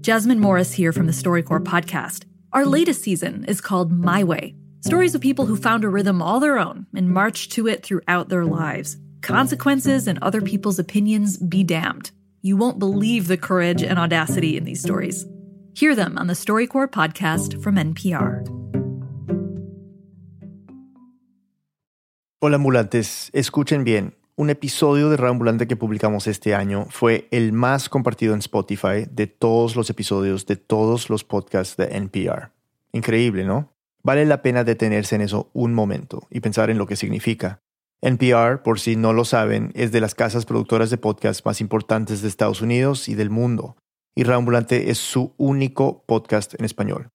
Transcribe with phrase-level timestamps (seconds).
[0.00, 2.24] Jasmine Morris here from the StoryCorps podcast.
[2.54, 6.40] Our latest season is called My Way stories of people who found a rhythm all
[6.40, 8.96] their own and marched to it throughout their lives.
[9.20, 12.10] Consequences and other people's opinions be damned.
[12.40, 15.26] You won't believe the courage and audacity in these stories.
[15.74, 18.48] Hear them on the StoryCorps podcast from NPR.
[22.40, 24.12] Hola ambulantes, escuchen bien.
[24.40, 29.26] Un episodio de Rambulante que publicamos este año fue el más compartido en Spotify de
[29.26, 32.50] todos los episodios de todos los podcasts de NPR.
[32.92, 33.74] Increíble, ¿no?
[34.02, 37.60] Vale la pena detenerse en eso un momento y pensar en lo que significa.
[38.00, 42.22] NPR, por si no lo saben, es de las casas productoras de podcast más importantes
[42.22, 43.76] de Estados Unidos y del mundo,
[44.14, 47.10] y Rambulante es su único podcast en español.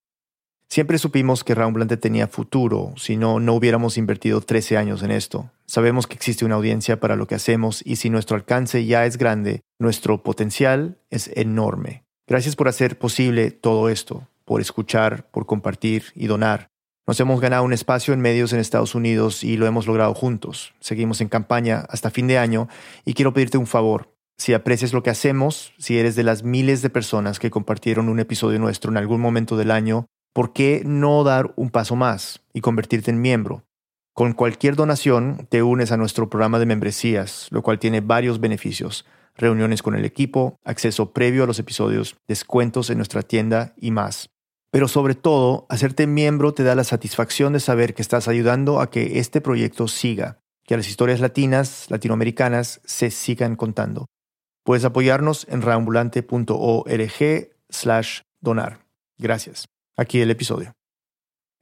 [0.75, 5.49] Siempre supimos que Rambulante tenía futuro, si no, no hubiéramos invertido 13 años en esto.
[5.65, 9.17] Sabemos que existe una audiencia para lo que hacemos y si nuestro alcance ya es
[9.17, 12.03] grande, nuestro potencial es enorme.
[12.27, 16.67] Gracias por hacer posible todo esto, por escuchar, por compartir y donar.
[17.07, 20.73] Nos hemos ganado un espacio en medios en Estados Unidos y lo hemos logrado juntos.
[20.81, 22.67] Seguimos en campaña hasta fin de año
[23.05, 24.13] y quiero pedirte un favor.
[24.37, 28.19] Si aprecias lo que hacemos, si eres de las miles de personas que compartieron un
[28.19, 32.59] episodio nuestro en algún momento del año, ¿por qué no dar un paso más y
[32.59, 33.63] convertirte en miembro?
[34.13, 39.05] Con cualquier donación te unes a nuestro programa de membresías, lo cual tiene varios beneficios.
[39.35, 44.29] Reuniones con el equipo, acceso previo a los episodios, descuentos en nuestra tienda y más.
[44.71, 48.89] Pero sobre todo, hacerte miembro te da la satisfacción de saber que estás ayudando a
[48.89, 54.07] que este proyecto siga, que las historias latinas, latinoamericanas, se sigan contando.
[54.65, 58.79] Puedes apoyarnos en reambulante.org slash donar.
[59.17, 59.74] Gracias.
[59.97, 60.75] Aquí el episodio.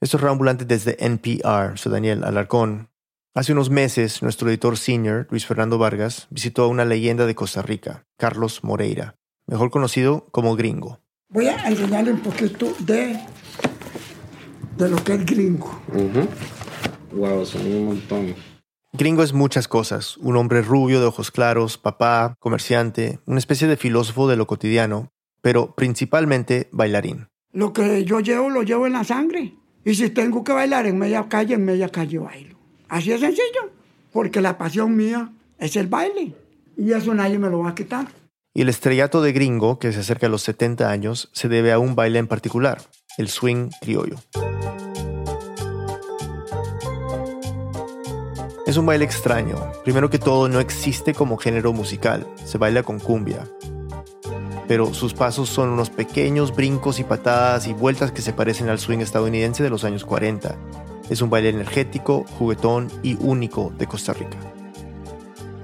[0.01, 1.77] Esto es Reambulante desde NPR.
[1.77, 2.89] Soy Daniel Alarcón.
[3.35, 7.61] Hace unos meses, nuestro editor senior, Luis Fernando Vargas, visitó a una leyenda de Costa
[7.61, 10.99] Rica, Carlos Moreira, mejor conocido como Gringo.
[11.29, 13.19] Voy a enseñarle un poquito de,
[14.77, 15.79] de lo que es gringo.
[17.11, 18.35] Wow, son un montón.
[18.93, 20.17] Gringo es muchas cosas.
[20.17, 25.11] Un hombre rubio de ojos claros, papá, comerciante, una especie de filósofo de lo cotidiano,
[25.41, 27.27] pero principalmente bailarín.
[27.53, 29.53] Lo que yo llevo, lo llevo en la sangre.
[29.85, 32.57] Y si tengo que bailar en media calle, en media calle bailo.
[32.89, 33.69] Así es sencillo.
[34.11, 36.33] Porque la pasión mía es el baile.
[36.75, 38.07] Y eso nadie me lo va a quitar.
[38.55, 41.77] Y el estrellato de gringo, que se acerca a los 70 años, se debe a
[41.77, 42.81] un baile en particular,
[43.19, 44.15] el swing criollo.
[48.65, 49.57] Es un baile extraño.
[49.83, 53.47] Primero que todo, no existe como género musical, se baila con cumbia.
[54.67, 58.79] Pero sus pasos son unos pequeños brincos y patadas y vueltas que se parecen al
[58.79, 60.55] swing estadounidense de los años 40.
[61.09, 64.37] Es un baile energético, juguetón y único de Costa Rica.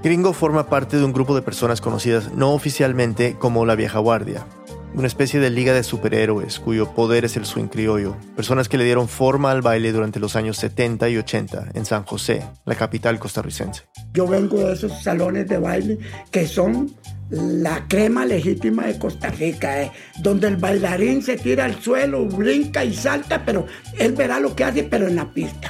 [0.03, 4.45] Gringo forma parte de un grupo de personas conocidas no oficialmente como la vieja guardia,
[4.93, 8.85] una especie de liga de superhéroes cuyo poder es el swing criollo, personas que le
[8.85, 13.19] dieron forma al baile durante los años 70 y 80 en San José, la capital
[13.19, 13.83] costarricense.
[14.13, 15.99] Yo vengo de esos salones de baile
[16.31, 16.93] que son
[17.29, 22.83] la crema legítima de Costa Rica, eh, donde el bailarín se tira al suelo, brinca
[22.83, 23.67] y salta, pero
[23.97, 25.69] él verá lo que hace, pero en la pista.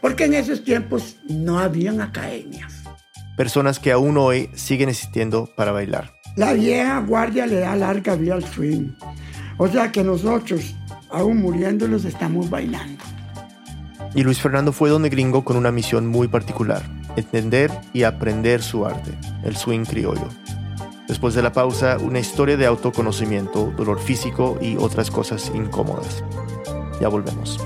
[0.00, 2.82] Porque en esos tiempos no habían academias
[3.36, 6.12] personas que aún hoy siguen existiendo para bailar.
[6.34, 8.92] La vieja guardia le da larga vida al swing.
[9.58, 10.74] O sea que nosotros,
[11.10, 13.02] aún muriéndolos, estamos bailando.
[14.14, 16.82] Y Luis Fernando fue donde gringo con una misión muy particular,
[17.16, 19.12] entender y aprender su arte,
[19.44, 20.28] el swing criollo.
[21.06, 26.24] Después de la pausa, una historia de autoconocimiento, dolor físico y otras cosas incómodas.
[27.00, 27.58] Ya volvemos.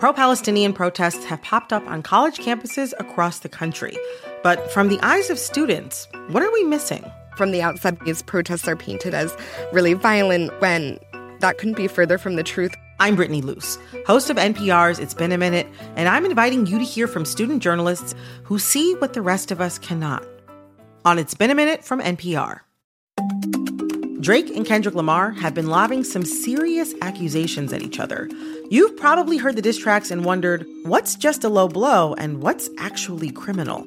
[0.00, 3.98] Pro Palestinian protests have popped up on college campuses across the country.
[4.42, 7.04] But from the eyes of students, what are we missing?
[7.36, 9.36] From the outside, these protests are painted as
[9.74, 10.98] really violent when
[11.40, 12.74] that couldn't be further from the truth.
[12.98, 15.66] I'm Brittany Luce, host of NPR's It's Been a Minute,
[15.96, 19.60] and I'm inviting you to hear from student journalists who see what the rest of
[19.60, 20.26] us cannot.
[21.04, 22.60] On It's Been a Minute from NPR.
[24.20, 28.28] Drake and Kendrick Lamar have been lobbing some serious accusations at each other.
[28.68, 32.68] You've probably heard the diss tracks and wondered what's just a low blow and what's
[32.76, 33.86] actually criminal.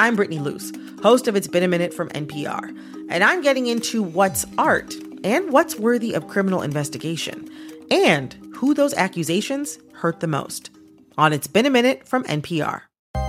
[0.00, 0.72] I'm Brittany Luce,
[1.02, 2.76] host of It's Been a Minute from NPR,
[3.10, 7.48] and I'm getting into what's art and what's worthy of criminal investigation,
[7.92, 10.70] and who those accusations hurt the most.
[11.16, 12.80] On It's Been a Minute from NPR.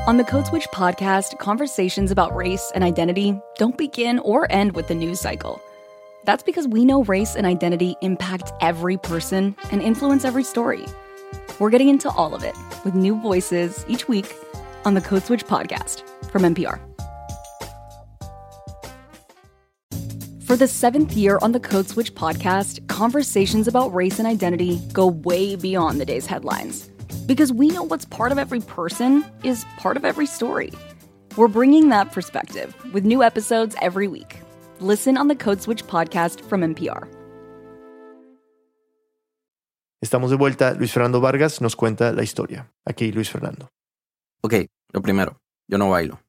[0.08, 4.88] On the Code Switch podcast, conversations about race and identity don't begin or end with
[4.88, 5.62] the news cycle.
[6.24, 10.86] That's because we know race and identity impact every person and influence every story.
[11.60, 14.36] We're getting into all of it with new voices each week
[14.86, 16.80] on the Code Switch podcast from NPR.
[20.42, 25.08] For the seventh year on the Code Switch podcast, conversations about race and identity go
[25.08, 26.90] way beyond the day's headlines.
[27.26, 30.72] Because we know what's part of every person is part of every story.
[31.38, 34.41] We're bringing that perspective with new episodes every week.
[34.84, 37.08] Listen on the Code Switch podcast from NPR.
[40.02, 40.74] Estamos de vuelta.
[40.74, 42.74] Luis Fernando Vargas nos cuenta la historia.
[42.84, 43.70] Aquí Luis Fernando.
[44.42, 44.56] Ok,
[44.92, 45.38] lo primero,
[45.68, 46.20] yo no bailo.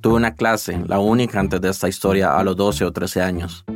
[0.00, 3.66] Tuve una clase, la única antes de esta historia, a los 12 o 13 años.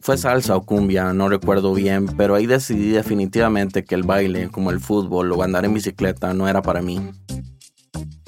[0.00, 4.72] Fue salsa o cumbia, no recuerdo bien, pero ahí decidí definitivamente que el baile, como
[4.72, 7.12] el fútbol o andar en bicicleta, no era para mí.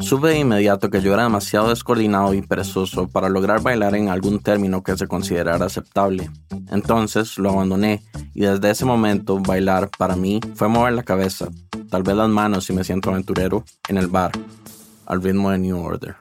[0.00, 4.40] Supe de inmediato que yo era demasiado descoordinado y perezoso para lograr bailar en algún
[4.40, 6.30] término que se considerara aceptable.
[6.70, 8.02] Entonces lo abandoné
[8.34, 11.48] y desde ese momento bailar para mí fue mover la cabeza,
[11.90, 14.32] tal vez las manos si me siento aventurero, en el bar,
[15.06, 16.16] al ritmo de New Order.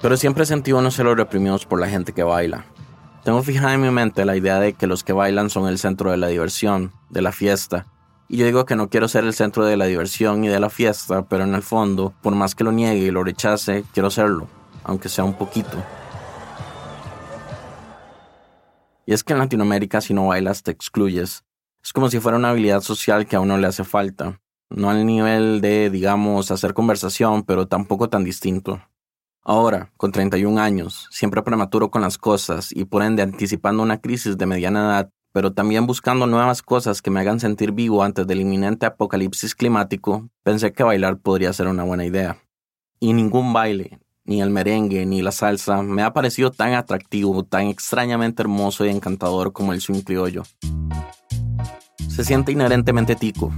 [0.00, 2.64] Pero siempre he sentido no los reprimidos por la gente que baila.
[3.24, 6.10] Tengo fijada en mi mente la idea de que los que bailan son el centro
[6.10, 7.86] de la diversión, de la fiesta.
[8.32, 10.70] Y yo digo que no quiero ser el centro de la diversión y de la
[10.70, 14.46] fiesta, pero en el fondo, por más que lo niegue y lo rechace, quiero serlo,
[14.84, 15.82] aunque sea un poquito.
[19.04, 21.42] Y es que en Latinoamérica si no bailas te excluyes.
[21.82, 24.40] Es como si fuera una habilidad social que a uno le hace falta.
[24.68, 28.80] No al nivel de, digamos, hacer conversación, pero tampoco tan distinto.
[29.42, 34.38] Ahora, con 31 años, siempre prematuro con las cosas y por ende anticipando una crisis
[34.38, 38.40] de mediana edad, pero también buscando nuevas cosas que me hagan sentir vivo antes del
[38.40, 42.38] inminente apocalipsis climático, pensé que bailar podría ser una buena idea.
[42.98, 47.66] Y ningún baile, ni el merengue, ni la salsa, me ha parecido tan atractivo, tan
[47.66, 50.42] extrañamente hermoso y encantador como el swing criollo.
[52.08, 53.52] Se siente inherentemente tico,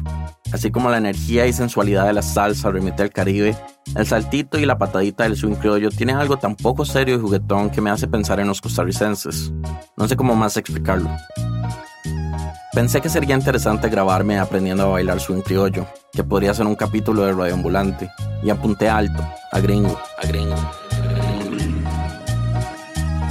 [0.52, 3.56] así como la energía y sensualidad de la salsa remite al Caribe,
[3.96, 7.70] el saltito y la patadita del swing criollo tienen algo tan poco serio y juguetón
[7.70, 9.52] que me hace pensar en los costarricenses.
[9.96, 11.10] No sé cómo más explicarlo.
[12.72, 17.22] Pensé que sería interesante grabarme aprendiendo a bailar swing criollo, que podría ser un capítulo
[17.22, 18.10] de Radio Ambulante,
[18.42, 20.56] y apunté alto, a gringo, a gringo.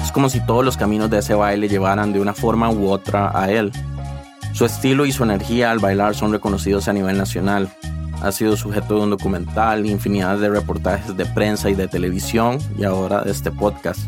[0.03, 3.31] Es como si todos los caminos de ese baile llevaran de una forma u otra
[3.33, 3.71] a él,
[4.53, 7.69] su estilo y su energía al bailar son reconocidos a nivel nacional.
[8.21, 12.83] Ha sido sujeto de un documental, infinidad de reportajes de prensa y de televisión y
[12.83, 14.01] ahora de este podcast.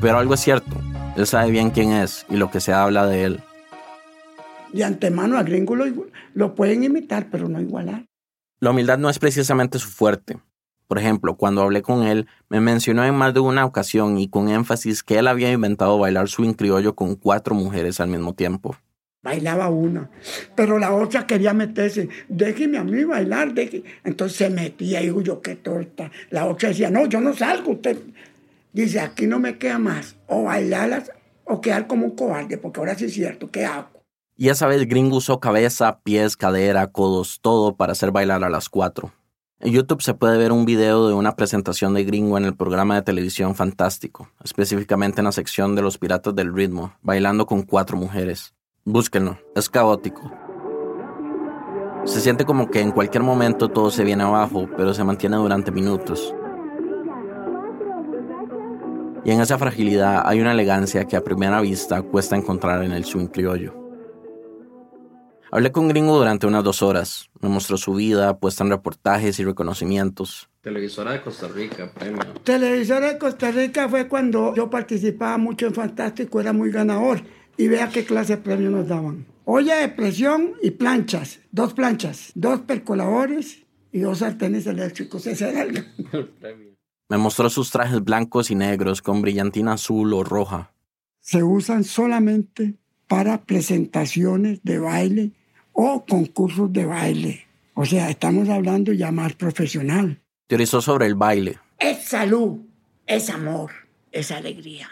[0.00, 0.76] Pero algo es cierto,
[1.16, 3.42] él sabe bien quién es y lo que se habla de él.
[4.76, 5.86] De antemano a gringo lo,
[6.34, 8.04] lo pueden imitar, pero no igualar.
[8.60, 10.38] La humildad no es precisamente su fuerte.
[10.86, 14.48] Por ejemplo, cuando hablé con él, me mencionó en más de una ocasión y con
[14.48, 18.76] énfasis que él había inventado bailar swing criollo con cuatro mujeres al mismo tiempo
[19.26, 20.08] bailaba una,
[20.54, 23.82] pero la otra quería meterse, déjeme a mí bailar, déjeme.
[24.04, 26.12] entonces se metía y digo yo, qué torta.
[26.30, 27.98] La otra decía, no, yo no salgo, usted
[28.72, 31.10] dice, aquí no me queda más, o bailarlas
[31.42, 33.95] o quedar como un cobarde, porque ahora sí es cierto, ¿qué hago?
[34.38, 38.68] Y esa vez Gringo usó cabeza, pies, cadera, codos, todo para hacer bailar a las
[38.68, 39.12] cuatro.
[39.60, 42.96] En YouTube se puede ver un video de una presentación de Gringo en el programa
[42.96, 47.96] de televisión Fantástico, específicamente en la sección de los Piratas del Ritmo, bailando con cuatro
[47.96, 48.52] mujeres.
[48.84, 50.30] Búsquenlo, es caótico.
[52.04, 55.72] Se siente como que en cualquier momento todo se viene abajo, pero se mantiene durante
[55.72, 56.34] minutos.
[59.24, 63.06] Y en esa fragilidad hay una elegancia que a primera vista cuesta encontrar en el
[63.06, 63.85] swing criollo.
[65.56, 67.30] Hablé con Gringo durante unas dos horas.
[67.40, 70.50] Me mostró su vida, puesta en reportajes y reconocimientos.
[70.60, 72.20] Televisora de Costa Rica, premio.
[72.44, 77.22] Televisora de Costa Rica fue cuando yo participaba mucho en Fantástico, era muy ganador
[77.56, 79.24] y vea qué clase de premio nos daban.
[79.46, 85.26] Olla de presión y planchas, dos planchas, dos percoladores y dos sartenes eléctricos.
[85.26, 85.86] Ese era el
[87.08, 90.74] Me mostró sus trajes blancos y negros con brillantina azul o roja.
[91.20, 92.74] Se usan solamente
[93.08, 95.32] para presentaciones de baile
[95.76, 97.46] o concursos de baile.
[97.74, 100.22] O sea, estamos hablando ya más profesional.
[100.48, 101.58] Teorizó sobre el baile.
[101.78, 102.58] Es salud,
[103.06, 103.70] es amor,
[104.10, 104.88] es alegría.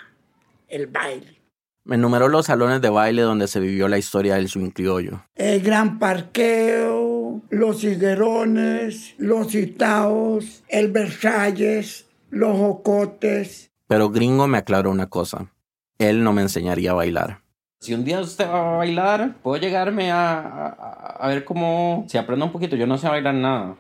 [0.69, 1.41] El baile.
[1.85, 5.25] Me enumeró los salones de baile donde se vivió la historia del swing criollo.
[5.35, 13.71] El Gran Parqueo, los Higuerones, los Itaos, el Versalles, los Jocotes.
[13.87, 15.53] Pero Gringo me aclaró una cosa.
[15.99, 17.44] Él no me enseñaría a bailar.
[17.85, 20.69] Si un día usted va a bailar, puedo llegarme a,
[21.21, 22.07] a, ver cómo...
[22.09, 23.77] Si aprendo un poquito, yo no sé bailar nada.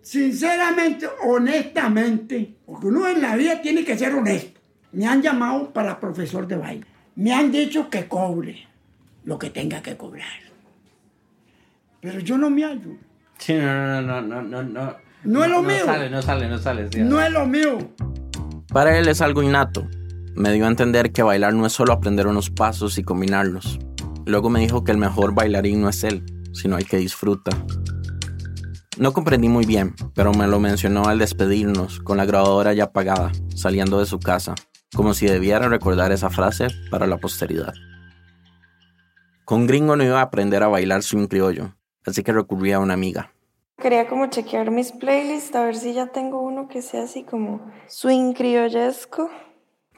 [0.00, 4.60] Sinceramente, honestamente, porque uno en la vida tiene que ser honesto.
[4.92, 6.86] Me han llamado para profesor de baile.
[7.16, 8.64] Me han dicho que cobre
[9.24, 10.38] lo que tenga que cobrar.
[12.00, 12.92] Pero yo no me hallo.
[13.38, 14.96] Sí, no, no, no, no, no.
[15.24, 15.80] No es lo mío.
[15.84, 16.88] No sale, no sale, no sale.
[16.92, 17.78] sí, No es lo mío.
[18.72, 19.88] Para él es algo innato.
[20.38, 23.80] Me dio a entender que bailar no es solo aprender unos pasos y combinarlos.
[24.24, 27.50] Luego me dijo que el mejor bailarín no es él, sino el que disfruta.
[28.98, 33.32] No comprendí muy bien, pero me lo mencionó al despedirnos, con la grabadora ya apagada,
[33.56, 34.54] saliendo de su casa,
[34.94, 37.74] como si debiera recordar esa frase para la posteridad.
[39.44, 41.74] Con Gringo no iba a aprender a bailar swing criollo,
[42.06, 43.32] así que recurrí a una amiga.
[43.76, 47.72] Quería como chequear mis playlists, a ver si ya tengo uno que sea así como
[47.88, 49.30] swing criollesco.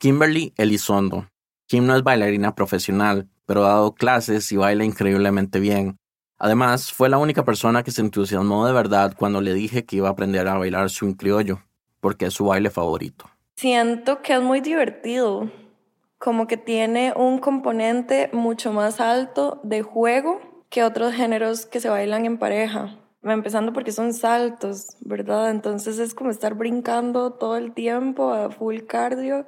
[0.00, 1.28] Kimberly Elizondo.
[1.66, 5.99] Kim no es bailarina profesional, pero ha dado clases y baila increíblemente bien.
[6.38, 10.09] Además, fue la única persona que se entusiasmó de verdad cuando le dije que iba
[10.09, 11.61] a aprender a bailar swing criollo,
[12.00, 13.26] porque es su baile favorito.
[13.57, 15.50] Siento que es muy divertido,
[16.16, 20.40] como que tiene un componente mucho más alto de juego
[20.71, 22.97] que otros géneros que se bailan en pareja.
[23.23, 25.50] Empezando porque son saltos, ¿verdad?
[25.50, 29.45] Entonces es como estar brincando todo el tiempo a full cardio.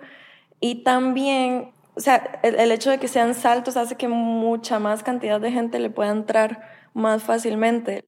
[0.62, 5.02] Y también, o sea, el, el hecho de que sean saltos hace que mucha más
[5.02, 6.62] cantidad de gente le pueda entrar
[6.95, 8.07] más fácilmente.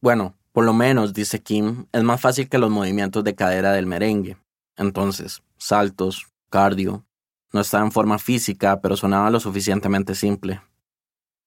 [0.00, 3.86] Bueno, por lo menos, dice Kim, es más fácil que los movimientos de cadera del
[3.86, 4.38] merengue.
[4.76, 7.04] Entonces, saltos, cardio.
[7.52, 10.60] No estaba en forma física, pero sonaba lo suficientemente simple.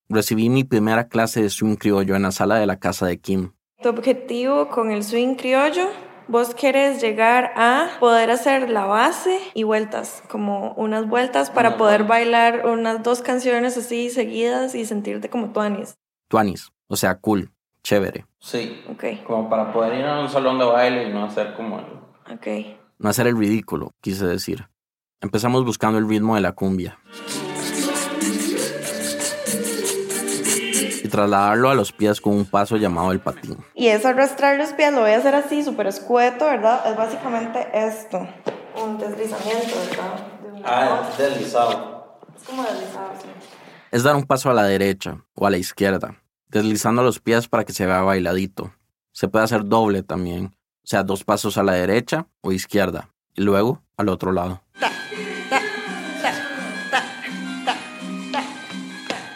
[0.10, 3.54] Recibí mi primera clase de swing criollo en la sala de la casa de Kim.
[3.82, 5.88] Tu objetivo con el swing criollo,
[6.30, 12.04] vos querés llegar a poder hacer la base y vueltas, como unas vueltas para poder
[12.04, 15.98] bailar unas dos canciones así seguidas y sentirte como tuanis.
[16.28, 17.52] Tuanis, o sea, cool,
[17.84, 18.26] chévere.
[18.40, 18.82] Sí.
[18.88, 22.34] Ok, Como para poder ir a un salón de baile y no hacer como el...
[22.34, 22.78] ok.
[23.00, 24.70] No hacer el ridículo, quise decir.
[25.22, 27.00] Empezamos buscando el ritmo de la cumbia.
[31.10, 33.58] Y trasladarlo a los pies con un paso llamado el patín.
[33.74, 36.84] Y es arrastrar los pies, lo voy a hacer así, súper escueto, ¿verdad?
[36.86, 38.28] Es básicamente esto,
[38.80, 40.28] un deslizamiento, ¿verdad?
[40.44, 40.62] De un.
[40.64, 42.20] Ah, deslizado.
[42.38, 43.28] Es como deslizado, sí.
[43.90, 47.66] Es dar un paso a la derecha o a la izquierda, deslizando los pies para
[47.66, 48.72] que se vea bailadito.
[49.12, 53.42] Se puede hacer doble también, o sea, dos pasos a la derecha o izquierda, y
[53.42, 54.62] luego al otro lado.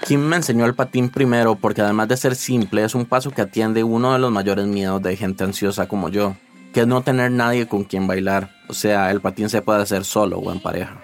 [0.06, 3.42] Kim me enseñó el patín primero porque además de ser simple es un paso que
[3.42, 6.36] atiende uno de los mayores miedos de gente ansiosa como yo,
[6.74, 10.04] que es no tener nadie con quien bailar, o sea, el patín se puede hacer
[10.04, 11.02] solo o en pareja.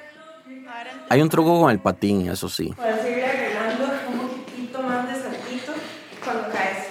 [1.08, 2.74] Hay un truco con el patín, eso sí.
[2.76, 5.72] Puedes irle agregando un poquitito más de saltito
[6.24, 6.88] cuando caes.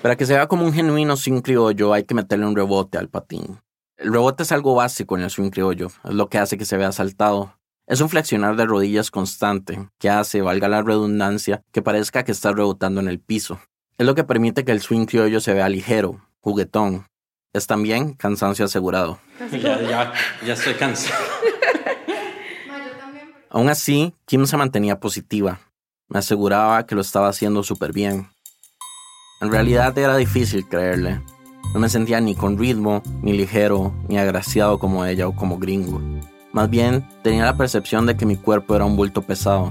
[0.00, 3.08] Para que se vea como un genuino swing criollo hay que meterle un rebote al
[3.08, 3.58] patín.
[3.96, 6.76] El rebote es algo básico en el swing criollo, es lo que hace que se
[6.76, 7.55] vea saltado.
[7.88, 12.56] Es un flexionar de rodillas constante, que hace, valga la redundancia, que parezca que estás
[12.56, 13.60] rebotando en el piso.
[13.96, 17.06] Es lo que permite que el swing criollo se vea ligero, juguetón.
[17.52, 19.20] Es también cansancio asegurado.
[19.52, 20.12] Ya, ya,
[20.44, 21.22] ya estoy cansado.
[23.50, 25.60] Aún así, Kim se mantenía positiva.
[26.08, 28.28] Me aseguraba que lo estaba haciendo súper bien.
[29.40, 31.22] En realidad era difícil creerle.
[31.72, 36.00] No me sentía ni con ritmo, ni ligero, ni agraciado como ella o como gringo.
[36.56, 39.70] Más bien, tenía la percepción de que mi cuerpo era un bulto pesado.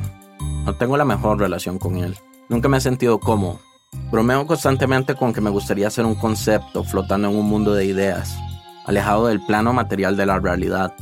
[0.66, 2.16] No tengo la mejor relación con él.
[2.48, 3.60] Nunca me he sentido cómodo.
[4.12, 8.38] Bromeo constantemente con que me gustaría ser un concepto flotando en un mundo de ideas,
[8.86, 10.94] alejado del plano material de la realidad.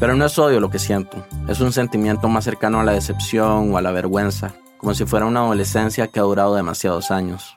[0.00, 3.72] Pero no es odio lo que siento, es un sentimiento más cercano a la decepción
[3.72, 7.55] o a la vergüenza, como si fuera una adolescencia que ha durado demasiados años.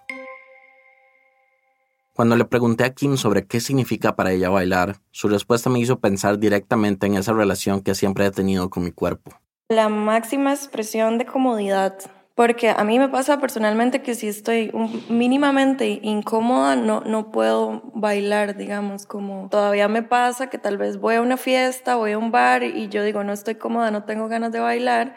[2.19, 6.01] Cuando le pregunté a Kim sobre qué significa para ella bailar, su respuesta me hizo
[6.01, 9.31] pensar directamente en esa relación que siempre he tenido con mi cuerpo.
[9.69, 11.95] La máxima expresión de comodidad.
[12.35, 14.69] Porque a mí me pasa personalmente que si estoy
[15.07, 21.15] mínimamente incómoda, no, no puedo bailar, digamos, como todavía me pasa que tal vez voy
[21.15, 24.27] a una fiesta, voy a un bar y yo digo, no estoy cómoda, no tengo
[24.27, 25.15] ganas de bailar.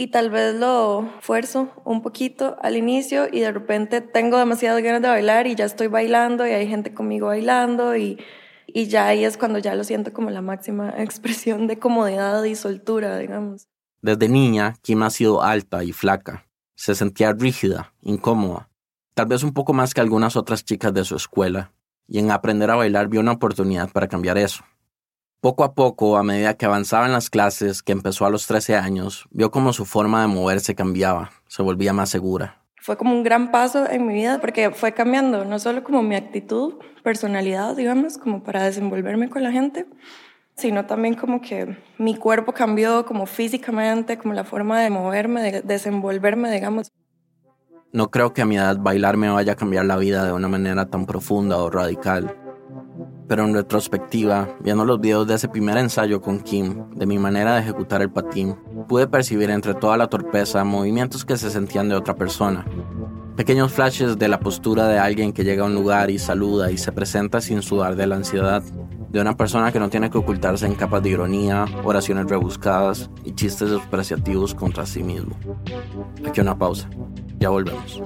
[0.00, 5.02] Y tal vez lo fuerzo un poquito al inicio y de repente tengo demasiadas ganas
[5.02, 8.16] de bailar y ya estoy bailando y hay gente conmigo bailando y,
[8.68, 12.54] y ya ahí es cuando ya lo siento como la máxima expresión de comodidad y
[12.54, 13.66] soltura, digamos.
[14.00, 16.46] Desde niña, Kim ha sido alta y flaca.
[16.76, 18.68] Se sentía rígida, incómoda,
[19.14, 21.72] tal vez un poco más que algunas otras chicas de su escuela,
[22.06, 24.62] y en aprender a bailar vio una oportunidad para cambiar eso.
[25.40, 28.74] Poco a poco, a medida que avanzaba en las clases, que empezó a los 13
[28.74, 32.60] años, vio cómo su forma de moverse cambiaba, se volvía más segura.
[32.80, 36.16] fue como un gran paso en mi vida porque fue cambiando no solo como mi
[36.16, 39.86] actitud, personalidad, digamos, como para desenvolverme con la gente,
[40.56, 45.62] sino también como que mi cuerpo cambió como físicamente, como la forma de moverme, de
[45.62, 46.90] desenvolverme, digamos.
[47.92, 50.48] No creo que a mi edad bailar me vaya a cambiar la vida de una
[50.48, 52.47] manera tan profunda o radical.
[53.28, 57.54] Pero en retrospectiva, viendo los videos de ese primer ensayo con Kim, de mi manera
[57.54, 58.56] de ejecutar el patín,
[58.88, 62.64] pude percibir entre toda la torpeza movimientos que se sentían de otra persona.
[63.36, 66.78] Pequeños flashes de la postura de alguien que llega a un lugar y saluda y
[66.78, 68.62] se presenta sin sudar de la ansiedad,
[69.10, 73.32] de una persona que no tiene que ocultarse en capas de ironía, oraciones rebuscadas y
[73.32, 75.36] chistes despreciativos contra sí mismo.
[76.26, 76.88] Aquí una pausa.
[77.38, 78.02] Ya volvemos.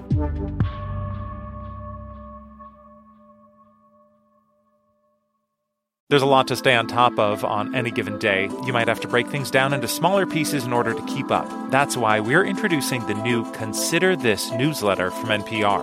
[6.12, 8.50] There's a lot to stay on top of on any given day.
[8.66, 11.48] You might have to break things down into smaller pieces in order to keep up.
[11.70, 15.82] That's why we're introducing the new Consider This newsletter from NPR.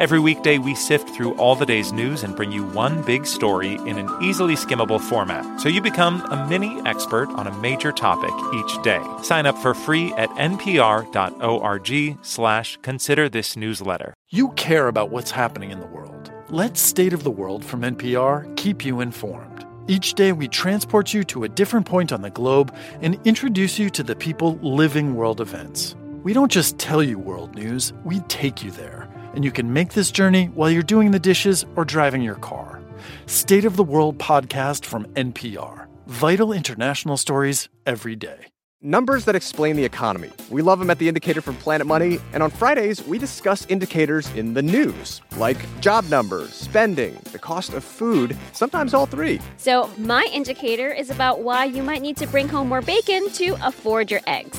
[0.00, 3.74] Every weekday, we sift through all the day's news and bring you one big story
[3.74, 8.32] in an easily skimmable format, so you become a mini expert on a major topic
[8.52, 9.00] each day.
[9.22, 14.14] Sign up for free at npr.org slash consider this newsletter.
[14.30, 16.09] You care about what's happening in the world.
[16.52, 19.64] Let State of the World from NPR keep you informed.
[19.86, 23.88] Each day, we transport you to a different point on the globe and introduce you
[23.90, 25.94] to the people living world events.
[26.24, 29.92] We don't just tell you world news, we take you there and you can make
[29.92, 32.82] this journey while you're doing the dishes or driving your car.
[33.26, 35.86] State of the World podcast from NPR.
[36.08, 38.46] Vital international stories every day.
[38.82, 40.30] Numbers that explain the economy.
[40.48, 42.18] We love them at The Indicator from Planet Money.
[42.32, 47.74] And on Fridays, we discuss indicators in the news, like job numbers, spending, the cost
[47.74, 49.38] of food, sometimes all three.
[49.58, 53.54] So, my indicator is about why you might need to bring home more bacon to
[53.62, 54.58] afford your eggs.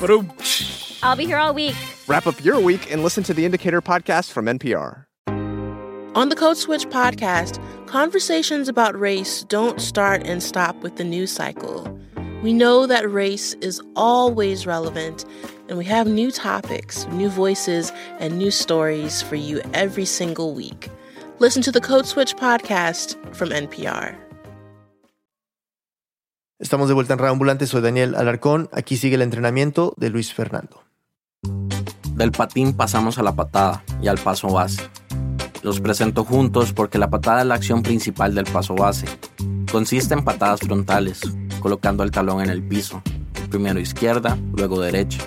[1.02, 1.74] I'll be here all week.
[2.06, 5.06] Wrap up your week and listen to the Indicator podcast from NPR.
[6.14, 11.32] On the Code Switch podcast, conversations about race don't start and stop with the news
[11.32, 11.98] cycle.
[12.42, 15.24] We know that race is always relevant,
[15.68, 20.90] and we have new topics, new voices, and new stories for you every single week.
[21.38, 24.16] Listen to the Code Switch podcast from NPR.
[26.60, 28.68] Estamos de vuelta en Reambulante, soy Daniel Alarcón.
[28.72, 30.82] Aquí sigue el entrenamiento de Luis Fernando.
[32.16, 34.82] Del patín pasamos a la patada y al paso base.
[35.62, 39.06] Los presento juntos porque la patada es la acción principal del paso base.
[39.70, 41.20] Consiste en patadas frontales,
[41.60, 43.00] colocando el talón en el piso.
[43.48, 45.20] Primero izquierda, luego derecha.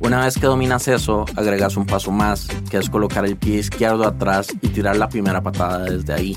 [0.00, 4.06] Una vez que dominas eso, agregas un paso más, que es colocar el pie izquierdo
[4.06, 6.36] atrás y tirar la primera patada desde ahí.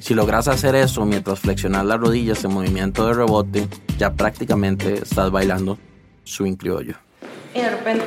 [0.00, 5.30] Si logras hacer eso mientras flexionas las rodillas en movimiento de rebote, ya prácticamente estás
[5.30, 5.78] bailando
[6.24, 6.96] swing criollo.
[7.54, 8.04] Y de repente,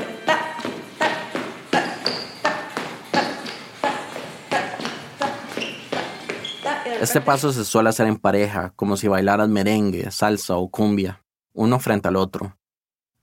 [7.02, 11.80] Este paso se suele hacer en pareja, como si bailaras merengue, salsa o cumbia, uno
[11.80, 12.56] frente al otro.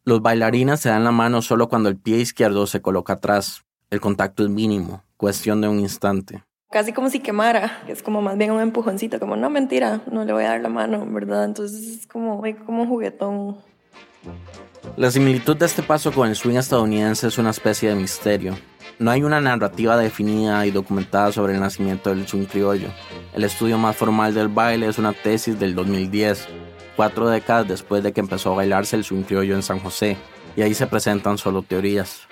[0.04, 3.64] Los bailarines se dan la mano solo cuando el pie izquierdo se coloca atrás.
[3.90, 6.42] El contacto es mínimo, cuestión de un instante.
[6.72, 10.32] Casi como si quemara, es como más bien un empujoncito, como no mentira, no le
[10.32, 11.44] voy a dar la mano, ¿verdad?
[11.44, 13.58] Entonces es como, como un juguetón.
[14.96, 18.56] La similitud de este paso con el swing estadounidense es una especie de misterio.
[19.00, 22.88] No hay una narrativa definida y documentada sobre el nacimiento del swing criollo.
[23.32, 26.48] El estudio más formal del baile es una tesis del 2010,
[26.96, 30.16] cuatro décadas después de que empezó a bailarse el swing criollo en San José,
[30.56, 32.26] y ahí se presentan solo teorías.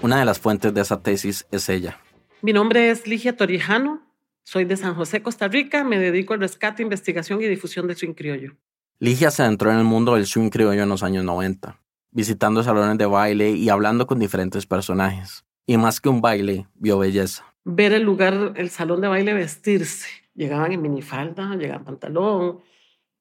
[0.00, 1.98] Una de las fuentes de esa tesis es ella.
[2.40, 4.06] Mi nombre es Ligia Torijano,
[4.44, 8.12] soy de San José, Costa Rica, me dedico al rescate, investigación y difusión del swing
[8.12, 8.52] criollo.
[9.00, 11.80] Ligia se adentró en el mundo del swing criollo en los años 90,
[12.12, 15.45] visitando salones de baile y hablando con diferentes personajes.
[15.66, 17.44] Y más que un baile, vio belleza.
[17.64, 20.08] Ver el lugar, el salón de baile vestirse.
[20.34, 22.60] Llegaban en minifalda, llegaban pantalón,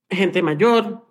[0.10, 1.05] gente mayor.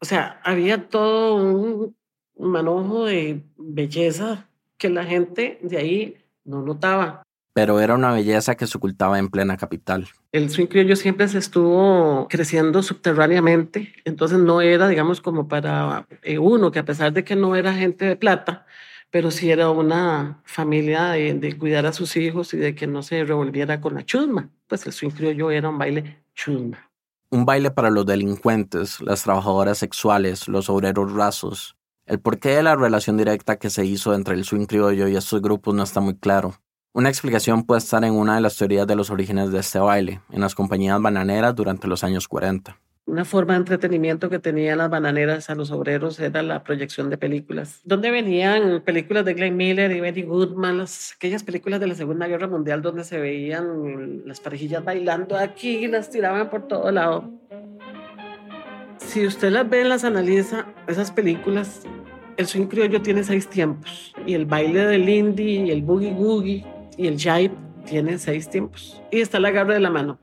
[0.00, 1.96] O sea, había todo un
[2.38, 4.48] manojo de belleza
[4.78, 7.22] que la gente de ahí no notaba.
[7.52, 10.06] Pero era una belleza que se ocultaba en plena capital.
[10.30, 16.38] El swing criollo siempre se estuvo creciendo subterráneamente, entonces no era, digamos, como para eh,
[16.38, 18.64] uno, que a pesar de que no era gente de plata,
[19.10, 23.24] pero sí era una familia de, cuidar a sus hijos y de que no se
[23.24, 24.50] revolviera con la chusma.
[24.66, 26.90] Pues el swing criollo era un baile chusma.
[27.30, 31.76] Un baile para los delincuentes, las trabajadoras sexuales, los obreros rasos.
[32.06, 35.42] El porqué de la relación directa que se hizo entre el swing criollo y estos
[35.42, 36.54] grupos no está muy claro.
[36.94, 40.22] Una explicación puede estar en una de las teorías de los orígenes de este baile,
[40.30, 44.90] en las compañías bananeras durante los años 40 una forma de entretenimiento que tenían las
[44.90, 49.90] bananeras a los obreros era la proyección de películas, donde venían películas de Glenn Miller
[49.92, 50.84] y Betty Goodman,
[51.16, 55.88] aquellas películas de la Segunda Guerra Mundial donde se veían las parejillas bailando aquí y
[55.88, 57.32] las tiraban por todo lado.
[58.98, 61.82] Si usted las ve, las analiza, esas películas,
[62.36, 64.12] el swing criollo tiene seis tiempos.
[64.26, 66.66] Y el baile del indie, y el boogie woogie,
[66.98, 67.52] y el jive
[67.86, 69.02] tienen seis tiempos.
[69.10, 70.18] Y está la garra de la mano.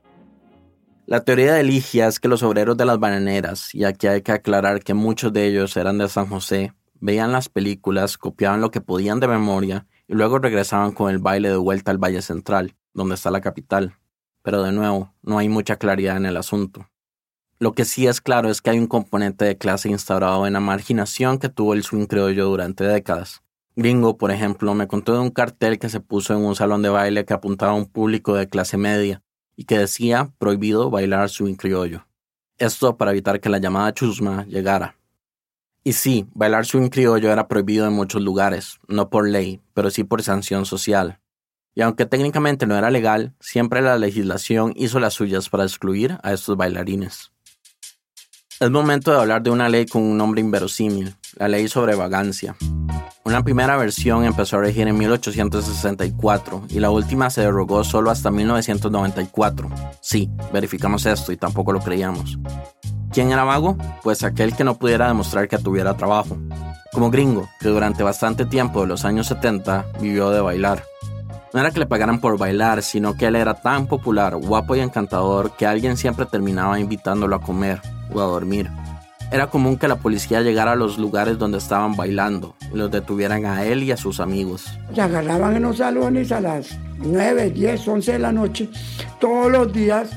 [1.08, 4.32] La teoría de Ligia es que los obreros de las bananeras, y aquí hay que
[4.32, 8.80] aclarar que muchos de ellos eran de San José, veían las películas, copiaban lo que
[8.80, 13.14] podían de memoria y luego regresaban con el baile de vuelta al Valle Central, donde
[13.14, 13.94] está la capital.
[14.42, 16.88] Pero de nuevo, no hay mucha claridad en el asunto.
[17.60, 20.60] Lo que sí es claro es que hay un componente de clase instaurado en la
[20.60, 23.42] marginación que tuvo el swing criollo durante décadas.
[23.76, 26.88] Gringo, por ejemplo, me contó de un cartel que se puso en un salón de
[26.88, 29.22] baile que apuntaba a un público de clase media
[29.56, 32.06] y que decía prohibido bailar swing criollo.
[32.58, 34.96] Esto para evitar que la llamada chusma llegara.
[35.82, 40.04] Y sí, bailar swing criollo era prohibido en muchos lugares, no por ley, pero sí
[40.04, 41.20] por sanción social.
[41.74, 46.32] Y aunque técnicamente no era legal, siempre la legislación hizo las suyas para excluir a
[46.32, 47.30] estos bailarines.
[48.58, 52.56] Es momento de hablar de una ley con un nombre inverosímil, la ley sobre vagancia.
[53.24, 58.30] Una primera versión empezó a regir en 1864 y la última se derogó solo hasta
[58.30, 59.68] 1994.
[60.00, 62.38] Sí, verificamos esto y tampoco lo creíamos.
[63.12, 63.76] ¿Quién era vago?
[64.02, 66.36] Pues aquel que no pudiera demostrar que tuviera trabajo.
[66.92, 70.84] Como gringo, que durante bastante tiempo de los años 70 vivió de bailar.
[71.52, 74.80] No era que le pagaran por bailar, sino que él era tan popular, guapo y
[74.80, 77.80] encantador que alguien siempre terminaba invitándolo a comer,
[78.12, 78.70] o a dormir.
[79.32, 83.44] Era común que la policía llegara a los lugares donde estaban bailando y los detuvieran
[83.44, 84.66] a él y a sus amigos.
[84.94, 88.68] Se agarraban en los salones a las 9, 10, 11 de la noche.
[89.18, 90.10] Todos los días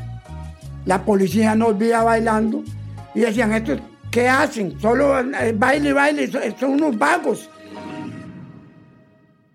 [0.86, 2.63] la policía nos veía bailando
[3.15, 3.78] y decían, ¿esto
[4.12, 4.80] qué hacen?
[4.80, 7.50] Solo eh, baile, baile, son unos vagos.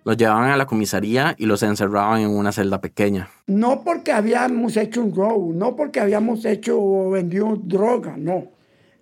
[0.04, 3.30] Los llevaban a la comisaría y los encerraban en una celda pequeña.
[3.46, 8.53] No porque habíamos hecho un robo, no porque habíamos hecho o vendido droga, no.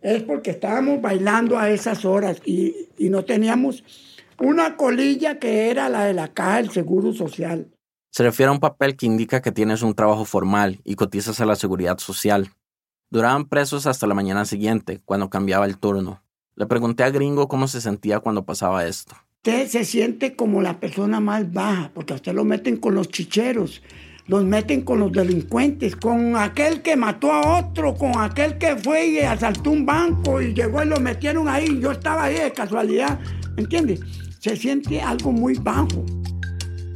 [0.03, 3.85] Es porque estábamos bailando a esas horas y, y no teníamos
[4.38, 7.69] una colilla que era la de la caja del Seguro Social.
[8.11, 11.47] Se refiere a un papel que indica que tienes un trabajo formal y cotizas a
[11.47, 12.51] la seguridad social.
[13.11, 16.23] Duraban presos hasta la mañana siguiente, cuando cambiaba el turno.
[16.57, 20.79] Le pregunté a Gringo cómo se sentía cuando pasaba esto usted se siente como la
[20.79, 23.83] persona más baja, porque a usted lo meten con los chicheros,
[24.26, 29.06] los meten con los delincuentes, con aquel que mató a otro, con aquel que fue
[29.06, 31.80] y asaltó un banco y llegó y lo metieron ahí.
[31.80, 33.18] Yo estaba ahí de casualidad,
[33.56, 34.00] ¿entiendes?
[34.38, 36.04] Se siente algo muy bajo.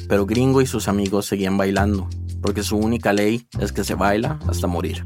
[0.08, 2.08] Pero Gringo y sus amigos seguían bailando,
[2.40, 5.04] porque su única ley es que se baila hasta morir.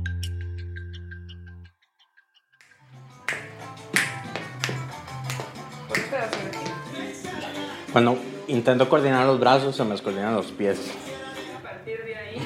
[7.93, 10.79] Cuando intento coordinar los brazos, se me descoordinan los pies.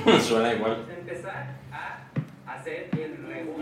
[0.22, 0.86] suena igual.
[0.98, 3.56] Empezar a hacer el nuevo.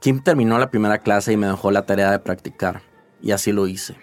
[0.00, 2.82] Kim terminó la primera clase y me dejó la tarea de practicar,
[3.20, 3.96] y así lo hice.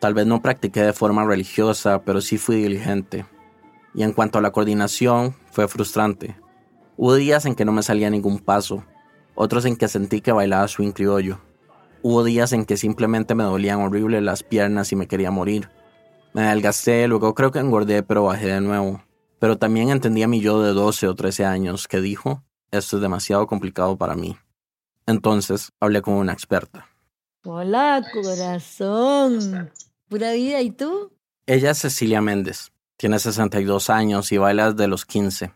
[0.00, 3.24] Tal vez no practiqué de forma religiosa, pero sí fui diligente.
[3.94, 6.36] Y en cuanto a la coordinación, fue frustrante.
[6.96, 8.84] Hubo días en que no me salía ningún paso,
[9.34, 11.40] otros en que sentí que bailaba swing criollo
[12.04, 15.68] Hubo días en que simplemente me dolían horrible las piernas y me quería morir.
[16.34, 19.02] Me adelgacé, luego creo que engordé, pero bajé de nuevo.
[19.38, 23.02] Pero también entendí a mi yo de 12 o 13 años que dijo, esto es
[23.02, 24.36] demasiado complicado para mí.
[25.06, 26.88] Entonces hablé con una experta.
[27.44, 29.70] Hola, corazón.
[30.08, 31.12] Pura vida, ¿y tú?
[31.46, 32.72] Ella es Cecilia Méndez.
[32.96, 35.52] Tiene 62 años y baila desde los 15.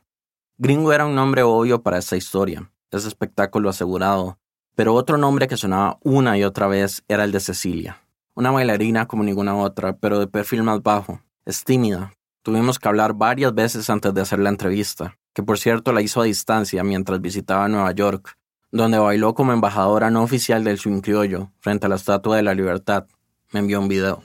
[0.58, 2.70] Gringo era un nombre obvio para esta historia.
[2.90, 4.38] Es espectáculo asegurado,
[4.74, 8.02] pero otro nombre que sonaba una y otra vez era el de Cecilia.
[8.38, 11.22] Una bailarina como ninguna otra, pero de perfil más bajo.
[11.46, 12.12] Es tímida.
[12.42, 16.20] Tuvimos que hablar varias veces antes de hacer la entrevista, que por cierto la hizo
[16.20, 18.36] a distancia mientras visitaba Nueva York,
[18.70, 22.52] donde bailó como embajadora no oficial del swing criollo frente a la Estatua de la
[22.52, 23.06] Libertad.
[23.52, 24.22] Me envió un video.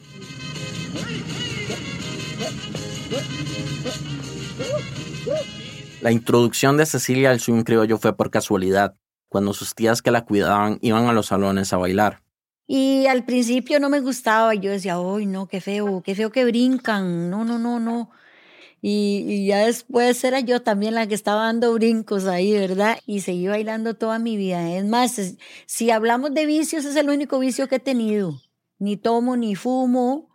[6.01, 8.93] La introducción de Cecilia al swing criollo fue por casualidad
[9.29, 12.21] cuando sus tías que la cuidaban iban a los salones a bailar.
[12.73, 16.45] Y al principio no me gustaba, yo decía, ¡ay, no, qué feo, qué feo que
[16.45, 17.29] brincan!
[17.29, 18.11] No, no, no, no.
[18.81, 22.97] Y, ya después era yo también la que estaba dando brincos ahí, ¿verdad?
[23.05, 24.71] Y seguí bailando toda mi vida.
[24.71, 28.41] Es más, si hablamos de vicios, es el único vicio que he tenido.
[28.79, 30.29] Ni tomo, ni fumo,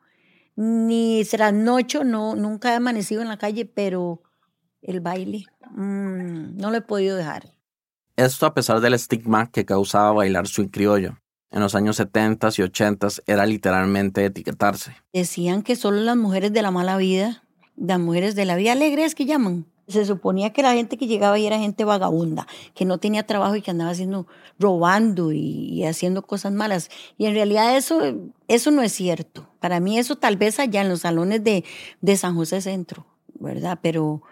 [0.57, 4.21] ni trasnocho, no, nunca he amanecido en la calle, pero
[4.83, 7.49] el baile, mm, no lo he podido dejar.
[8.15, 11.17] Esto a pesar del estigma que causaba bailar swing criollo.
[11.51, 14.97] En los años 70 y 80 era literalmente etiquetarse.
[15.13, 17.45] Decían que solo las mujeres de la mala vida,
[17.77, 21.07] las mujeres de la vida alegre es que llaman, Se suponía que la gente que
[21.07, 24.27] llegaba ahí era gente vagabunda, que no tenía trabajo y que andaba haciendo,
[24.59, 26.91] robando y, haciendo cosas malas.
[27.17, 28.01] Y en realidad eso,
[28.49, 29.49] eso no es cierto.
[29.61, 31.65] Para mí eso tal vez allá en los salones de,
[32.01, 33.07] de San José Centro,
[33.39, 33.79] ¿verdad?
[33.81, 34.23] Pero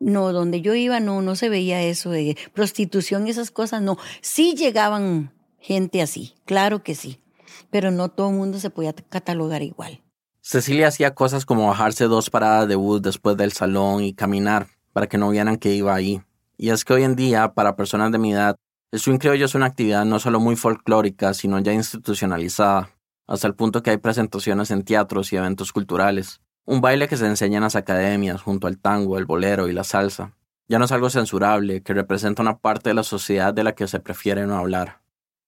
[0.00, 3.96] no, donde yo iba no, no se veía eso de prostitución y esas cosas, no.
[4.20, 5.30] Sí llegaban
[5.64, 7.22] gente así, claro que sí,
[7.70, 10.02] pero no todo el mundo se podía catalogar igual.
[10.42, 15.06] Cecilia hacía cosas como bajarse dos paradas de bus después del salón y caminar para
[15.06, 16.20] que no vieran que iba ahí.
[16.58, 18.56] Y es que hoy en día, para personas de mi edad,
[18.92, 22.90] el swing criollo es una actividad no solo muy folclórica, sino ya institucionalizada,
[23.26, 26.42] hasta el punto que hay presentaciones en teatros y eventos culturales.
[26.66, 29.84] Un baile que se enseña en las academias junto al tango, el bolero y la
[29.84, 30.34] salsa.
[30.68, 33.88] Ya no es algo censurable, que representa una parte de la sociedad de la que
[33.88, 35.03] se prefiere no hablar.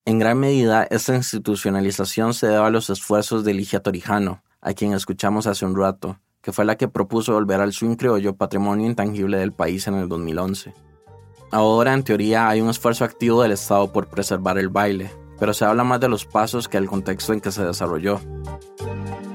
[0.08, 4.92] En gran medida, esta institucionalización se debe a los esfuerzos de Ligia Torijano, a quien
[4.92, 9.36] escuchamos hace un rato, que fue la que propuso volver al swing criollo patrimonio intangible
[9.36, 10.72] del país en el 2011.
[11.50, 15.64] Ahora, en teoría, hay un esfuerzo activo del Estado por preservar el baile, pero se
[15.64, 18.20] habla más de los pasos que del contexto en que se desarrolló.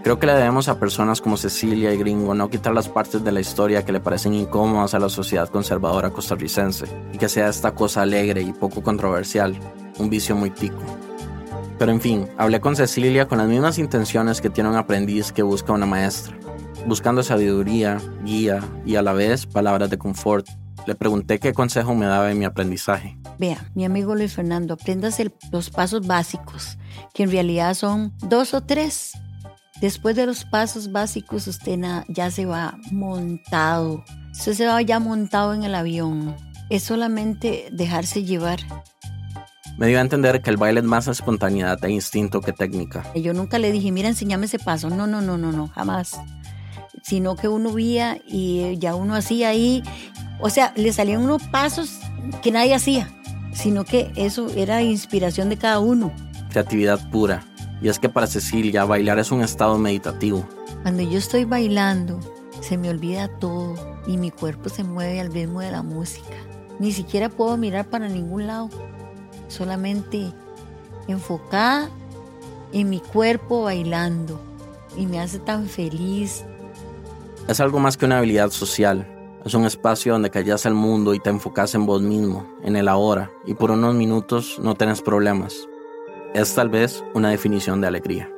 [0.04, 3.32] Creo que le debemos a personas como Cecilia y Gringo no quitar las partes de
[3.34, 7.76] la historia que le parecen incómodas a la sociedad conservadora costarricense y que sea esta
[7.76, 9.60] cosa alegre y poco controversial,
[10.00, 10.82] un vicio muy tico.
[11.78, 15.42] Pero en fin, hablé con Cecilia con las mismas intenciones que tiene un aprendiz que
[15.42, 16.38] busca una maestra,
[16.86, 20.48] buscando sabiduría, guía y a la vez palabras de confort.
[20.86, 23.18] Le pregunté qué consejo me daba en mi aprendizaje.
[23.40, 25.20] Vea, mi amigo Luis Fernando, aprendas
[25.52, 26.78] los pasos básicos,
[27.14, 29.14] que en realidad son dos o tres.
[29.82, 34.04] Después de los pasos básicos, usted ya se va montado.
[34.32, 36.36] Usted se va ya montado en el avión.
[36.70, 38.60] Es solamente dejarse llevar.
[39.78, 43.04] Me dio a entender que el baile es más espontaneidad e instinto que técnica.
[43.16, 44.90] Yo nunca le dije, mira, enséñame ese paso.
[44.90, 46.20] No, no, no, no, no, jamás.
[47.02, 49.84] Sino que uno veía y ya uno hacía ahí.
[50.40, 52.00] O sea, le salían unos pasos
[52.44, 53.10] que nadie hacía,
[53.54, 56.12] sino que eso era inspiración de cada uno.
[56.52, 57.44] Creatividad pura.
[57.82, 60.48] Y es que para Cecilia bailar es un estado meditativo.
[60.84, 62.20] Cuando yo estoy bailando,
[62.62, 66.36] se me olvida todo y mi cuerpo se mueve al ritmo de la música.
[66.80, 68.70] Ni siquiera puedo mirar para ningún lado
[69.52, 70.32] solamente
[71.08, 71.90] enfocada
[72.72, 74.40] en mi cuerpo bailando
[74.98, 76.44] y me hace tan feliz.
[77.48, 79.08] Es algo más que una habilidad social.
[79.44, 82.88] Es un espacio donde callas el mundo y te enfocas en vos mismo, en el
[82.88, 85.68] ahora, y por unos minutos no tenés problemas.
[86.34, 88.30] Es tal vez una definición de alegría.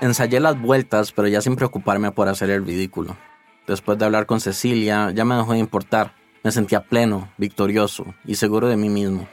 [0.00, 3.16] Ensayé las vueltas, pero ya sin preocuparme por hacer el ridículo.
[3.66, 6.14] Después de hablar con Cecilia, ya me dejó de importar.
[6.44, 9.26] Me sentía pleno, victorioso y seguro de mí mismo.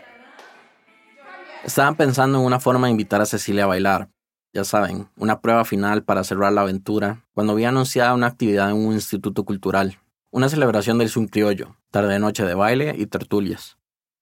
[1.63, 4.09] Estaba pensando en una forma de invitar a Cecilia a bailar.
[4.51, 8.77] Ya saben, una prueba final para cerrar la aventura, cuando vi anunciada una actividad en
[8.77, 9.99] un instituto cultural,
[10.31, 13.77] una celebración del Zoom criollo, tarde-noche de baile y tertulias.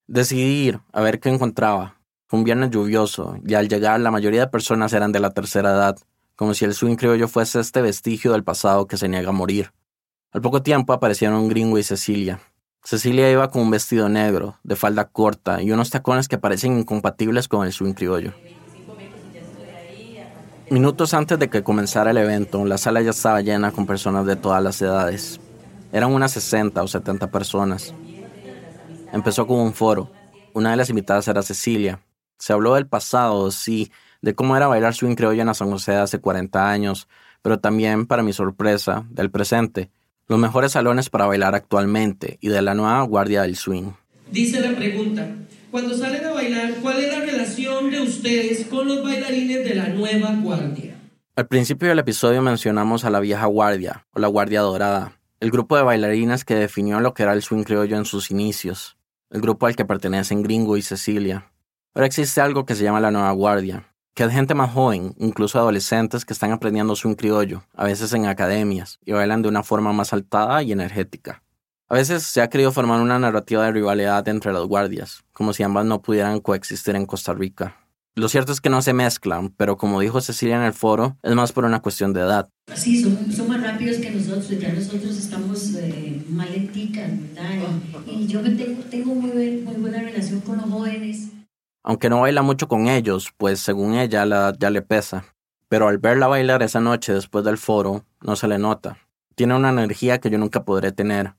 [0.06, 1.96] Decidí ir a ver qué encontraba.
[2.26, 5.70] Fue un viernes lluvioso y al llegar la mayoría de personas eran de la tercera
[5.70, 5.98] edad,
[6.36, 9.72] como si el swing criollo fuese este vestigio del pasado que se niega a morir.
[10.32, 12.40] Al poco tiempo aparecieron Gringo y Cecilia.
[12.82, 17.48] Cecilia iba con un vestido negro, de falda corta y unos tacones que parecen incompatibles
[17.48, 18.32] con el swing criollo.
[20.70, 24.36] Minutos antes de que comenzara el evento, la sala ya estaba llena con personas de
[24.36, 25.38] todas las edades.
[25.92, 27.94] Eran unas 60 o 70 personas.
[29.12, 30.10] Empezó con un foro.
[30.54, 32.00] Una de las invitadas era Cecilia.
[32.38, 33.92] Se habló del pasado, sí,
[34.22, 37.06] de cómo era bailar swing criollo en San José hace 40 años,
[37.42, 39.90] pero también, para mi sorpresa, del presente
[40.28, 43.92] los mejores salones para bailar actualmente y de la nueva guardia del swing.
[44.30, 45.26] Dice la pregunta,
[45.70, 49.88] cuando salen a bailar, ¿cuál es la relación de ustedes con los bailarines de la
[49.88, 50.96] nueva guardia?
[51.34, 55.76] Al principio del episodio mencionamos a la vieja guardia, o la guardia dorada, el grupo
[55.76, 58.96] de bailarines que definió lo que era el swing criollo en sus inicios,
[59.30, 61.50] el grupo al que pertenecen Gringo y Cecilia.
[61.94, 65.58] Ahora existe algo que se llama la nueva guardia, que es gente más joven, incluso
[65.58, 69.92] adolescentes que están aprendiendo un criollo, a veces en academias, y bailan de una forma
[69.92, 71.42] más saltada y energética.
[71.88, 75.62] A veces se ha querido formar una narrativa de rivalidad entre las guardias, como si
[75.62, 77.76] ambas no pudieran coexistir en Costa Rica.
[78.14, 81.34] Lo cierto es que no se mezclan, pero como dijo Cecilia en el foro, es
[81.34, 82.48] más por una cuestión de edad.
[82.74, 87.70] Sí, son, más rápidos que nosotros, ya nosotros estamos eh, ¿verdad?
[88.06, 91.30] Y, yo tengo, muy buena relación con los jóvenes
[91.82, 95.24] aunque no baila mucho con ellos, pues según ella la edad ya le pesa.
[95.68, 98.98] Pero al verla bailar esa noche después del foro, no se le nota.
[99.34, 101.34] Tiene una energía que yo nunca podré tener.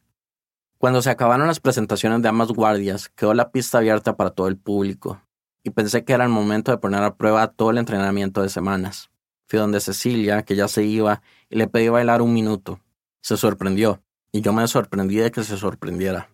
[0.77, 4.57] Cuando se acabaron las presentaciones de ambas guardias, quedó la pista abierta para todo el
[4.57, 5.21] público.
[5.65, 9.09] y pensé que era el momento de poner a prueba todo el entrenamiento de semanas.
[9.47, 12.81] Fui donde Cecilia, que ya se iba, y le pedí bailar un minuto.
[13.21, 14.01] Se sorprendió,
[14.33, 16.27] y yo me sorprendí de que se sorprendiera.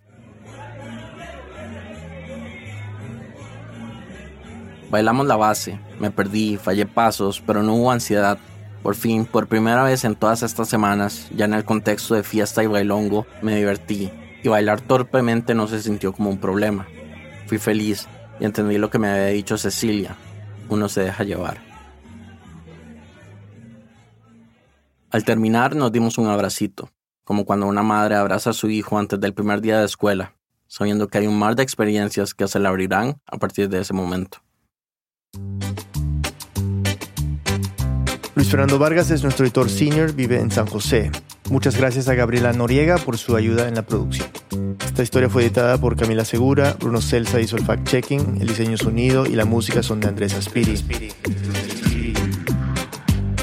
[4.90, 8.40] Bailamos la base, me perdí, fallé pasos, pero no hubo ansiedad.
[8.82, 12.64] Por fin, por primera vez en todas estas semanas, ya en el contexto de fiesta
[12.64, 14.10] y bailongo, me divertí,
[14.42, 16.88] y bailar torpemente no se sintió como un problema.
[17.46, 18.08] Fui feliz
[18.40, 20.16] y entendí lo que me había dicho Cecilia,
[20.70, 21.58] uno se deja llevar.
[25.12, 26.90] Al terminar nos dimos un abracito,
[27.24, 30.36] como cuando una madre abraza a su hijo antes del primer día de escuela,
[30.68, 33.94] sabiendo que hay un mar de experiencias que se le abrirán a partir de ese
[33.94, 34.40] momento.
[38.40, 41.12] Luis Fernando Vargas es nuestro editor senior, vive en San José.
[41.50, 44.30] Muchas gracias a Gabriela Noriega por su ayuda en la producción.
[44.86, 49.26] Esta historia fue editada por Camila Segura, Bruno Celsa hizo el fact-checking, el diseño sonido
[49.26, 50.76] y la música son de Andrés Aspiri.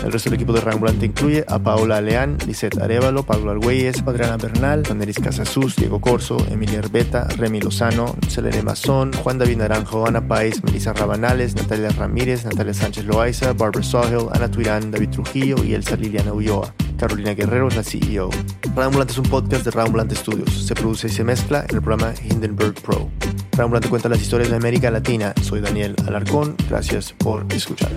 [0.07, 4.37] El resto del equipo de Rambulante incluye a Paola Leán, Lisette Arevalo, Pablo Argüelles, Adriana
[4.37, 10.29] Bernal, Vaneris Casasus, Diego Corso, Emilia Herbeta, Remy Lozano, Selene Mazón, Juan David Naranjo, Ana
[10.29, 15.75] Páez, Melissa Rabanales, Natalia Ramírez, Natalia Sánchez Loaiza, Barbara Sawhill, Ana Tuirán, David Trujillo y
[15.75, 16.73] Elsa Liliana Ulloa.
[16.97, 18.31] Carolina Guerrero es la CEO.
[18.77, 20.67] Rambulante es un podcast de Rambulante Studios.
[20.67, 23.11] Se produce y se mezcla en el programa Hindenburg Pro.
[23.57, 25.35] Rambulante cuenta las historias de América Latina.
[25.43, 26.55] Soy Daniel Alarcón.
[26.69, 27.91] Gracias por escuchar.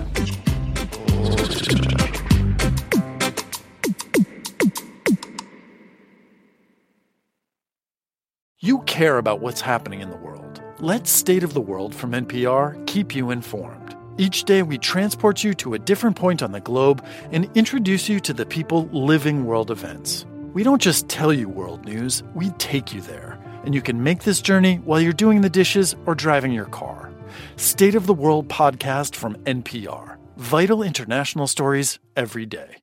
[8.62, 10.62] You care about what's happening in the world.
[10.80, 13.96] Let State of the World from NPR keep you informed.
[14.18, 17.02] Each day, we transport you to a different point on the globe
[17.32, 20.26] and introduce you to the people living world events.
[20.52, 23.38] We don't just tell you world news, we take you there.
[23.64, 27.10] And you can make this journey while you're doing the dishes or driving your car.
[27.56, 30.19] State of the World podcast from NPR.
[30.40, 32.78] Vital international stories every day.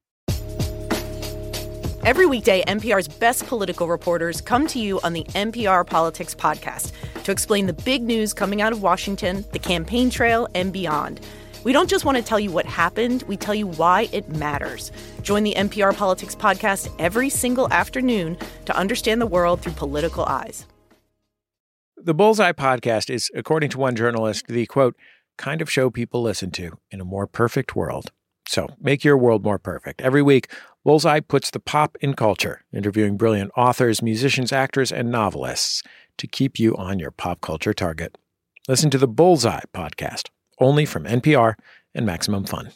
[2.06, 6.91] Every weekday, NPR's best political reporters come to you on the NPR Politics Podcast
[7.24, 11.20] to explain the big news coming out of Washington, the campaign trail, and beyond.
[11.63, 14.91] We don't just want to tell you what happened, we tell you why it matters.
[15.24, 20.67] Join the NPR Politics Podcast every single afternoon to understand the world through political eyes.
[22.00, 24.96] The Bullseye Podcast is, according to one journalist, the quote,
[25.38, 28.12] kind of show people listen to in a more perfect world.
[28.47, 30.02] So make your world more perfect.
[30.02, 30.52] Every week,
[30.84, 35.84] Bullseye puts the pop in culture, interviewing brilliant authors, musicians, actors, and novelists
[36.17, 38.17] to keep you on your pop culture target.
[38.67, 41.56] Listen to the Bullseye podcast, only from NPR
[41.93, 42.71] and Maximum Fun.